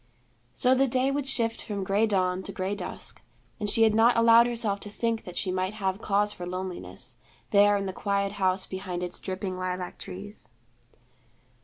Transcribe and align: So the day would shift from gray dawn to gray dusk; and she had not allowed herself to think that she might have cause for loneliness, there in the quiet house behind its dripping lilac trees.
So 0.51 0.73
the 0.73 0.87
day 0.87 1.11
would 1.11 1.27
shift 1.27 1.61
from 1.63 1.83
gray 1.83 2.07
dawn 2.07 2.41
to 2.41 2.51
gray 2.51 2.73
dusk; 2.73 3.21
and 3.59 3.69
she 3.69 3.83
had 3.83 3.93
not 3.93 4.17
allowed 4.17 4.47
herself 4.47 4.79
to 4.79 4.89
think 4.89 5.25
that 5.25 5.37
she 5.37 5.51
might 5.51 5.75
have 5.75 6.01
cause 6.01 6.33
for 6.33 6.47
loneliness, 6.47 7.17
there 7.51 7.77
in 7.77 7.85
the 7.85 7.93
quiet 7.93 8.31
house 8.31 8.65
behind 8.65 9.03
its 9.03 9.19
dripping 9.19 9.55
lilac 9.55 9.99
trees. 9.99 10.49